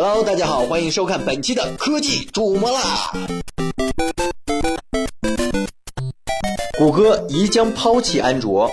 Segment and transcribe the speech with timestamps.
[0.00, 3.12] Hello，大家好，欢迎收看本期的科技主播啦。
[6.78, 8.70] 谷歌疑将抛弃安卓，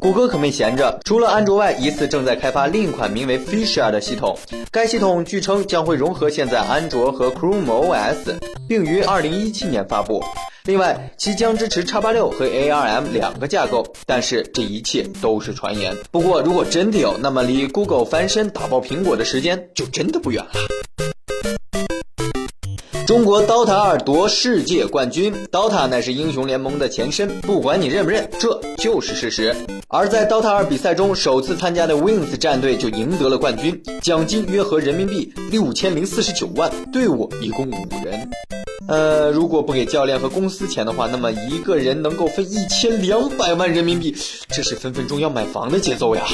[0.00, 4.36] 谷歌可没闲着，除了安卓外，疑似正在开发另一款名为 Fisher 的系统。
[4.72, 8.36] 该系统据称将会融合现在安卓和 Chrome OS，
[8.68, 10.20] 并于2017年发布。
[10.68, 15.96] 另外，其将支持 X86 和 ARM 两个架构，但是这一切都是传言。
[16.10, 20.50] 不过，如果真的有，那么离 Google 翻身打爆苹果的时间就真的不远了。
[23.06, 29.56] 中国 DOTA 二夺世界冠军，DOTA 乃是英雄联盟的前身，不管你认不认，这就是事实。
[29.88, 38.28] 而在 DOTA 二比赛中，首次参加的 Wings 战队就赢得了冠军，奖金约合人民币六千零四十九万，队伍一共五人。
[38.88, 44.16] 呃，如果不给教练和公司钱的话，那么一个人能够分一千两百万人民币，
[44.48, 46.24] 这是分分钟要买房的节奏呀！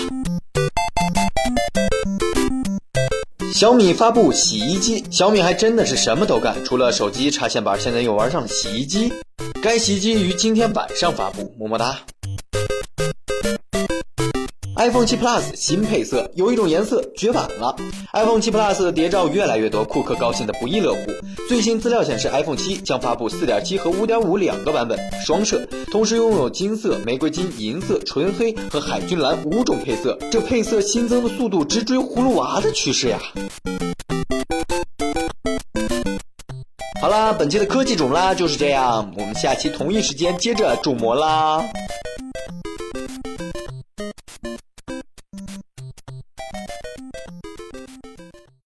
[3.53, 9.13] 小米发布洗衣机，小米还真的是什么都干，除了手机插线板，现在又玩上了洗衣机。
[9.61, 11.99] 该洗衣机于今天晚上发布，么么哒。
[14.85, 17.75] iPhone 7 Plus 新配色，有一种颜色绝版了。
[18.13, 21.01] iPhone 7 Plus 的谍照越来越多，库克高兴得不亦乐乎。
[21.49, 30.19] 最新资料显示，iPhone 7将发布4.7和5.5两个版本，双摄，同时拥有金色、玫瑰金、银色、纯黑和海军蓝五种配色。
[30.31, 33.19] 这配色新增的速度直追葫芦娃的趋势呀！
[37.01, 41.63] 好啦，本期的科技种啦就是这样，我们下期同一时间接着种魔啦。